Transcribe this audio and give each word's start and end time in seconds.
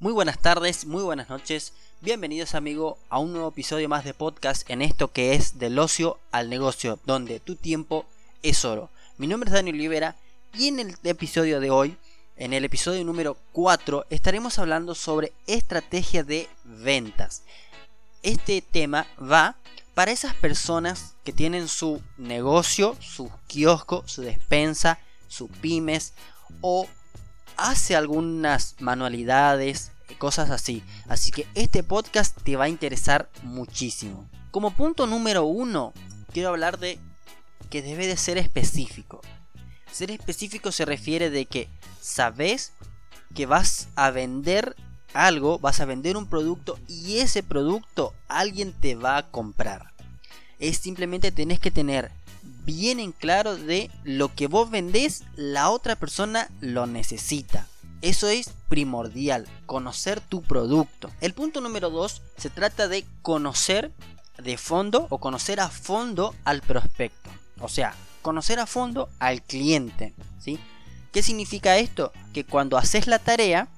Muy 0.00 0.12
buenas 0.12 0.38
tardes, 0.38 0.86
muy 0.86 1.02
buenas 1.02 1.28
noches. 1.28 1.72
Bienvenidos 2.00 2.54
amigo 2.54 2.98
a 3.08 3.18
un 3.18 3.32
nuevo 3.32 3.48
episodio 3.48 3.88
más 3.88 4.04
de 4.04 4.14
podcast 4.14 4.62
en 4.70 4.80
esto 4.80 5.10
que 5.10 5.34
es 5.34 5.58
del 5.58 5.76
ocio 5.76 6.20
al 6.30 6.48
negocio, 6.48 7.00
donde 7.04 7.40
tu 7.40 7.56
tiempo 7.56 8.06
es 8.44 8.64
oro. 8.64 8.90
Mi 9.16 9.26
nombre 9.26 9.48
es 9.48 9.54
Daniel 9.54 9.74
Olivera 9.74 10.14
y 10.54 10.68
en 10.68 10.78
el 10.78 10.96
episodio 11.02 11.58
de 11.58 11.70
hoy, 11.70 11.96
en 12.36 12.52
el 12.52 12.64
episodio 12.64 13.04
número 13.04 13.36
4, 13.50 14.06
estaremos 14.08 14.60
hablando 14.60 14.94
sobre 14.94 15.32
estrategia 15.48 16.22
de 16.22 16.48
ventas. 16.62 17.42
Este 18.22 18.62
tema 18.62 19.08
va 19.20 19.56
para 19.94 20.12
esas 20.12 20.36
personas 20.36 21.16
que 21.24 21.32
tienen 21.32 21.66
su 21.66 22.00
negocio, 22.18 22.96
su 23.00 23.32
kiosco, 23.48 24.04
su 24.06 24.22
despensa, 24.22 25.00
su 25.26 25.48
pymes 25.48 26.12
o 26.60 26.86
hace 27.58 27.96
algunas 27.96 28.76
manualidades, 28.78 29.90
cosas 30.18 30.50
así. 30.50 30.82
Así 31.06 31.30
que 31.30 31.46
este 31.54 31.82
podcast 31.82 32.40
te 32.42 32.56
va 32.56 32.64
a 32.64 32.68
interesar 32.68 33.28
muchísimo. 33.42 34.28
Como 34.50 34.70
punto 34.70 35.06
número 35.06 35.44
uno, 35.44 35.92
quiero 36.32 36.48
hablar 36.48 36.78
de 36.78 36.98
que 37.68 37.82
debe 37.82 38.06
de 38.06 38.16
ser 38.16 38.38
específico. 38.38 39.20
Ser 39.92 40.10
específico 40.10 40.72
se 40.72 40.84
refiere 40.84 41.30
de 41.30 41.46
que 41.46 41.68
sabes 42.00 42.72
que 43.34 43.46
vas 43.46 43.88
a 43.94 44.10
vender 44.10 44.76
algo, 45.12 45.58
vas 45.58 45.80
a 45.80 45.84
vender 45.84 46.16
un 46.16 46.28
producto 46.28 46.78
y 46.86 47.18
ese 47.18 47.42
producto 47.42 48.14
alguien 48.28 48.72
te 48.72 48.94
va 48.94 49.16
a 49.16 49.30
comprar. 49.30 49.92
Es 50.58 50.78
simplemente 50.78 51.32
tenés 51.32 51.60
que 51.60 51.70
tener 51.70 52.10
bien 52.68 53.00
en 53.00 53.12
claro 53.12 53.56
de 53.56 53.90
lo 54.04 54.34
que 54.34 54.46
vos 54.46 54.70
vendés, 54.70 55.24
la 55.36 55.70
otra 55.70 55.96
persona 55.96 56.50
lo 56.60 56.86
necesita. 56.86 57.66
Eso 58.02 58.28
es 58.28 58.50
primordial, 58.68 59.48
conocer 59.64 60.20
tu 60.20 60.42
producto. 60.42 61.10
El 61.22 61.32
punto 61.32 61.62
número 61.62 61.88
2 61.88 62.20
se 62.36 62.50
trata 62.50 62.86
de 62.86 63.06
conocer 63.22 63.90
de 64.36 64.58
fondo 64.58 65.06
o 65.08 65.16
conocer 65.16 65.60
a 65.60 65.70
fondo 65.70 66.34
al 66.44 66.60
prospecto. 66.60 67.30
O 67.58 67.70
sea, 67.70 67.94
conocer 68.20 68.60
a 68.60 68.66
fondo 68.66 69.08
al 69.18 69.40
cliente. 69.40 70.12
¿sí? 70.38 70.60
¿Qué 71.10 71.22
significa 71.22 71.78
esto? 71.78 72.12
Que 72.34 72.44
cuando 72.44 72.76
haces 72.76 73.06
la 73.06 73.18
tarea, 73.18 73.68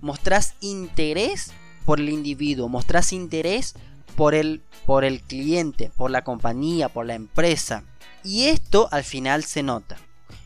mostrás 0.00 0.54
interés 0.58 1.52
por 1.84 2.00
el 2.00 2.08
individuo, 2.08 2.68
mostrás 2.68 3.12
interés 3.12 3.76
por 4.16 4.34
el, 4.34 4.62
por 4.86 5.04
el 5.04 5.20
cliente, 5.20 5.90
por 5.96 6.10
la 6.10 6.24
compañía, 6.24 6.88
por 6.88 7.06
la 7.06 7.14
empresa. 7.14 7.84
Y 8.24 8.44
esto 8.44 8.88
al 8.90 9.04
final 9.04 9.44
se 9.44 9.62
nota. 9.62 9.96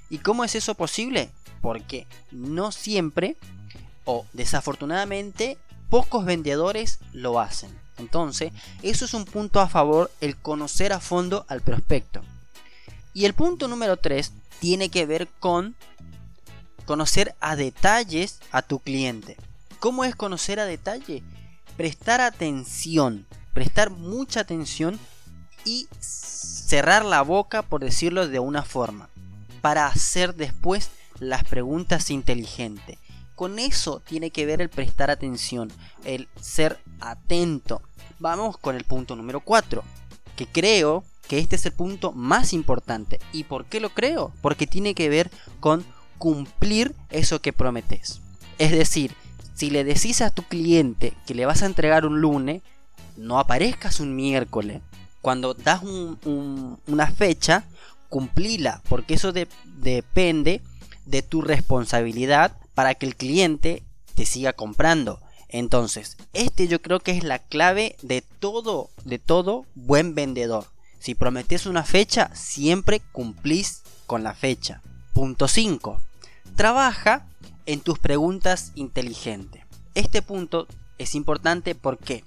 ¿Y 0.09 0.19
cómo 0.19 0.45
es 0.45 0.55
eso 0.55 0.75
posible? 0.75 1.31
Porque 1.61 2.07
no 2.31 2.73
siempre, 2.73 3.37
o 4.05 4.25
desafortunadamente, 4.33 5.59
pocos 5.91 6.25
vendedores 6.25 6.99
lo 7.13 7.41
hacen. 7.41 7.71
Entonces, 7.99 8.53
eso 8.83 9.05
es 9.05 9.15
un 9.15 9.25
punto 9.25 9.61
a 9.61 9.69
favor, 9.69 10.11
el 10.21 10.37
conocer 10.37 10.93
a 10.93 11.01
fondo 11.01 11.45
al 11.49 11.63
prospecto. 11.63 12.23
Y 13.15 13.25
el 13.25 13.35
punto 13.35 13.69
número 13.69 13.97
3 13.97 14.33
tiene 14.61 14.91
que 14.91 15.07
ver 15.07 15.29
con 15.41 15.75
conocer 16.85 17.35
a 17.41 17.57
detalles 17.57 18.39
a 18.53 18.63
tu 18.63 18.79
cliente. 18.79 19.37
¿Cómo 19.81 20.05
es 20.05 20.15
conocer 20.15 20.61
a 20.61 20.67
detalle? 20.67 21.23
Prestar 21.77 22.21
atención, 22.21 23.27
prestar 23.57 23.89
mucha 23.89 24.41
atención 24.41 25.01
y 25.65 25.89
cerrar 25.99 27.07
la 27.07 27.23
boca, 27.23 27.63
por 27.63 27.81
decirlo 27.81 28.29
de 28.29 28.39
una 28.39 28.63
forma, 28.63 29.09
para 29.63 29.87
hacer 29.87 30.35
después 30.35 30.91
las 31.21 31.43
preguntas 31.45 32.11
inteligentes. 32.11 32.99
Con 33.35 33.59
eso 33.59 34.01
tiene 34.01 34.31
que 34.31 34.45
ver 34.45 34.61
el 34.61 34.69
prestar 34.69 35.11
atención, 35.11 35.73
el 36.05 36.29
ser 36.39 36.79
atento. 37.01 37.81
Vamos 38.19 38.59
con 38.59 38.77
el 38.77 38.85
punto 38.85 39.17
número 39.17 39.41
4, 39.41 39.83
que 40.37 40.47
creo 40.47 41.03
que 41.27 41.39
este 41.39 41.57
es 41.57 41.65
el 41.65 41.73
punto 41.73 42.13
más 42.13 42.53
importante. 42.53 43.21
¿Y 43.33 43.45
por 43.45 43.65
qué 43.65 43.81
lo 43.81 43.89
creo? 43.89 44.35
Porque 44.43 44.67
tiene 44.67 44.95
que 44.95 45.09
ver 45.09 45.31
con 45.61 45.83
cumplir 46.19 46.95
eso 47.09 47.41
que 47.41 47.55
prometes. 47.55 48.21
Es 48.59 48.73
decir, 48.73 49.15
si 49.55 49.71
le 49.71 49.83
decís 49.83 50.21
a 50.21 50.29
tu 50.29 50.43
cliente 50.43 51.15
que 51.27 51.35
le 51.35 51.47
vas 51.47 51.63
a 51.63 51.67
entregar 51.67 52.05
un 52.05 52.21
lunes, 52.21 52.61
no 53.17 53.39
aparezcas 53.39 54.01
un 54.01 54.15
miércoles, 54.15 54.83
cuando 55.21 55.55
das 55.55 55.83
una 55.83 57.11
fecha, 57.11 57.65
cumplila, 58.09 58.83
porque 58.89 59.15
eso 59.15 59.33
depende 59.33 60.63
de 61.05 61.23
tu 61.23 61.43
responsabilidad 61.43 62.57
para 62.75 62.95
que 62.95 63.07
el 63.07 63.17
cliente 63.17 63.83
te 64.15 64.25
siga 64.25 64.53
comprando. 64.53 65.21
Entonces, 65.49 66.17
este 66.33 66.69
yo 66.69 66.83
creo 66.83 67.01
que 67.01 67.13
es 67.13 67.25
la 67.25 67.39
clave 67.39 67.97
de 68.03 68.23
todo, 68.23 68.91
de 69.05 69.19
todo 69.19 69.65
buen 69.75 70.15
vendedor. 70.15 70.67
Si 70.99 71.15
prometes 71.15 71.67
una 71.67 71.85
fecha, 71.85 72.31
siempre 72.35 73.01
cumplís 73.13 73.83
con 74.07 74.23
la 74.23 74.35
fecha. 74.35 74.83
Punto 75.13 75.49
5. 75.49 76.01
Trabaja 76.57 77.27
en 77.67 77.81
tus 77.81 77.99
preguntas 77.99 78.73
inteligentes. 78.75 79.63
Este 79.95 80.23
punto 80.23 80.67
es 80.99 81.15
importante 81.15 81.75
porque 81.75 82.25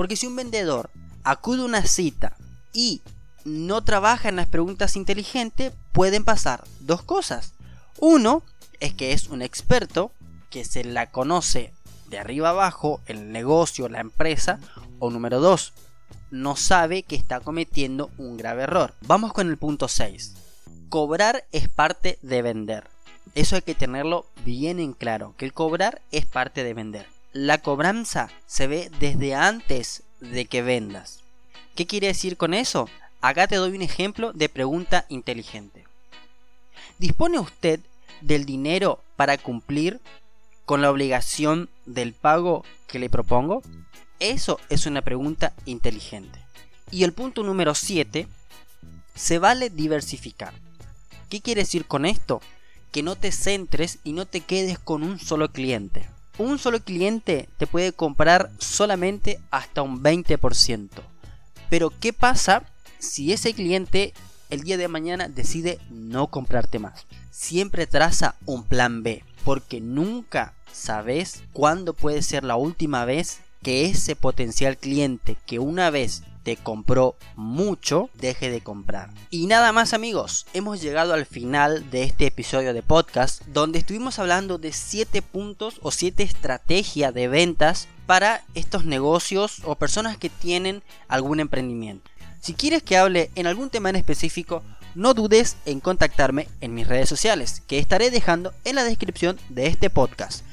porque 0.00 0.16
si 0.16 0.26
un 0.26 0.34
vendedor 0.34 0.88
acude 1.24 1.60
a 1.60 1.66
una 1.66 1.84
cita 1.84 2.34
y 2.72 3.02
no 3.44 3.84
trabaja 3.84 4.30
en 4.30 4.36
las 4.36 4.46
preguntas 4.46 4.96
inteligentes, 4.96 5.74
pueden 5.92 6.24
pasar 6.24 6.64
dos 6.80 7.02
cosas. 7.02 7.52
Uno 7.98 8.42
es 8.80 8.94
que 8.94 9.12
es 9.12 9.28
un 9.28 9.42
experto 9.42 10.10
que 10.48 10.64
se 10.64 10.84
la 10.84 11.10
conoce 11.10 11.74
de 12.08 12.18
arriba 12.18 12.48
abajo, 12.48 13.02
el 13.04 13.30
negocio, 13.30 13.90
la 13.90 14.00
empresa. 14.00 14.58
O 15.00 15.10
número 15.10 15.38
dos, 15.38 15.74
no 16.30 16.56
sabe 16.56 17.02
que 17.02 17.16
está 17.16 17.40
cometiendo 17.40 18.10
un 18.16 18.38
grave 18.38 18.62
error. 18.62 18.94
Vamos 19.02 19.34
con 19.34 19.50
el 19.50 19.58
punto 19.58 19.86
6. 19.86 20.32
Cobrar 20.88 21.44
es 21.52 21.68
parte 21.68 22.18
de 22.22 22.40
vender. 22.40 22.88
Eso 23.34 23.54
hay 23.54 23.60
que 23.60 23.74
tenerlo 23.74 24.24
bien 24.46 24.80
en 24.80 24.94
claro, 24.94 25.34
que 25.36 25.44
el 25.44 25.52
cobrar 25.52 26.00
es 26.10 26.24
parte 26.24 26.64
de 26.64 26.72
vender. 26.72 27.19
La 27.32 27.58
cobranza 27.58 28.28
se 28.48 28.66
ve 28.66 28.90
desde 28.98 29.36
antes 29.36 30.02
de 30.18 30.46
que 30.46 30.62
vendas. 30.62 31.20
¿Qué 31.76 31.86
quiere 31.86 32.08
decir 32.08 32.36
con 32.36 32.54
eso? 32.54 32.88
Acá 33.20 33.46
te 33.46 33.54
doy 33.54 33.70
un 33.70 33.82
ejemplo 33.82 34.32
de 34.32 34.48
pregunta 34.48 35.06
inteligente. 35.08 35.84
¿Dispone 36.98 37.38
usted 37.38 37.78
del 38.20 38.46
dinero 38.46 39.00
para 39.14 39.38
cumplir 39.38 40.00
con 40.64 40.82
la 40.82 40.90
obligación 40.90 41.68
del 41.86 42.14
pago 42.14 42.64
que 42.88 42.98
le 42.98 43.08
propongo? 43.08 43.62
Eso 44.18 44.58
es 44.68 44.86
una 44.86 45.02
pregunta 45.02 45.52
inteligente. 45.66 46.40
Y 46.90 47.04
el 47.04 47.12
punto 47.12 47.44
número 47.44 47.76
7, 47.76 48.26
se 49.14 49.38
vale 49.38 49.70
diversificar. 49.70 50.52
¿Qué 51.28 51.40
quiere 51.40 51.60
decir 51.60 51.86
con 51.86 52.06
esto? 52.06 52.42
Que 52.90 53.04
no 53.04 53.14
te 53.14 53.30
centres 53.30 54.00
y 54.02 54.14
no 54.14 54.26
te 54.26 54.40
quedes 54.40 54.80
con 54.80 55.04
un 55.04 55.20
solo 55.20 55.52
cliente 55.52 56.08
un 56.40 56.58
solo 56.58 56.80
cliente 56.80 57.48
te 57.58 57.66
puede 57.66 57.92
comprar 57.92 58.50
solamente 58.58 59.38
hasta 59.50 59.82
un 59.82 60.02
20%. 60.02 60.88
Pero 61.68 61.92
¿qué 62.00 62.12
pasa 62.14 62.62
si 62.98 63.32
ese 63.32 63.52
cliente 63.52 64.14
el 64.48 64.62
día 64.62 64.78
de 64.78 64.88
mañana 64.88 65.28
decide 65.28 65.78
no 65.90 66.28
comprarte 66.28 66.78
más? 66.78 67.06
Siempre 67.30 67.86
traza 67.86 68.36
un 68.46 68.64
plan 68.64 69.02
B, 69.02 69.22
porque 69.44 69.82
nunca 69.82 70.54
sabes 70.72 71.42
cuándo 71.52 71.92
puede 71.92 72.22
ser 72.22 72.42
la 72.42 72.56
última 72.56 73.04
vez 73.04 73.40
que 73.62 73.84
ese 73.84 74.16
potencial 74.16 74.78
cliente 74.78 75.36
que 75.46 75.58
una 75.58 75.90
vez 75.90 76.22
te 76.42 76.56
compró 76.56 77.16
mucho, 77.36 78.10
deje 78.14 78.50
de 78.50 78.60
comprar. 78.60 79.10
Y 79.30 79.46
nada 79.46 79.72
más 79.72 79.92
amigos, 79.92 80.46
hemos 80.54 80.80
llegado 80.80 81.14
al 81.14 81.26
final 81.26 81.90
de 81.90 82.04
este 82.04 82.26
episodio 82.26 82.74
de 82.74 82.82
podcast 82.82 83.42
donde 83.46 83.78
estuvimos 83.78 84.18
hablando 84.18 84.58
de 84.58 84.72
7 84.72 85.22
puntos 85.22 85.78
o 85.82 85.90
7 85.90 86.22
estrategias 86.22 87.12
de 87.14 87.28
ventas 87.28 87.88
para 88.06 88.42
estos 88.54 88.84
negocios 88.84 89.62
o 89.64 89.76
personas 89.76 90.16
que 90.16 90.30
tienen 90.30 90.82
algún 91.08 91.40
emprendimiento. 91.40 92.10
Si 92.40 92.54
quieres 92.54 92.82
que 92.82 92.96
hable 92.96 93.30
en 93.34 93.46
algún 93.46 93.70
tema 93.70 93.90
en 93.90 93.96
específico, 93.96 94.62
no 94.94 95.14
dudes 95.14 95.56
en 95.66 95.80
contactarme 95.80 96.48
en 96.60 96.74
mis 96.74 96.88
redes 96.88 97.08
sociales, 97.08 97.62
que 97.66 97.78
estaré 97.78 98.10
dejando 98.10 98.52
en 98.64 98.76
la 98.76 98.84
descripción 98.84 99.38
de 99.48 99.66
este 99.66 99.90
podcast. 99.90 100.44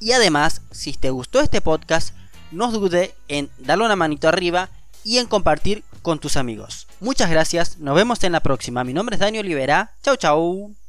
Y 0.00 0.12
además, 0.12 0.62
si 0.72 0.92
te 0.94 1.10
gustó 1.10 1.40
este 1.40 1.60
podcast, 1.60 2.14
no 2.50 2.70
dudes 2.72 3.12
en 3.28 3.50
darle 3.58 3.84
una 3.84 3.96
manito 3.96 4.28
arriba 4.28 4.70
y 5.04 5.18
en 5.18 5.26
compartir 5.26 5.84
con 6.02 6.18
tus 6.18 6.36
amigos. 6.36 6.86
Muchas 7.00 7.30
gracias, 7.30 7.78
nos 7.78 7.94
vemos 7.94 8.24
en 8.24 8.32
la 8.32 8.40
próxima. 8.40 8.84
Mi 8.84 8.92
nombre 8.92 9.16
es 9.16 9.20
Daniel 9.20 9.46
Olivera. 9.46 9.94
Chau 10.02 10.16
chau. 10.16 10.83